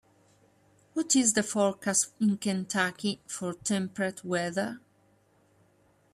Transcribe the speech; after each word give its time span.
What 0.95 1.15
is 1.15 1.33
the 1.33 1.43
forecast 1.43 2.09
in 2.19 2.37
Kentucky 2.39 3.21
for 3.27 3.53
temperate 3.53 4.25
weather 4.25 4.81